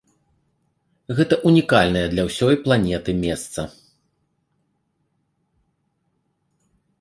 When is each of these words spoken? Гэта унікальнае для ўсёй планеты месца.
Гэта 1.19 1.35
унікальнае 1.49 2.03
для 2.13 2.23
ўсёй 2.29 2.55
планеты 2.63 3.15
месца. 3.19 3.67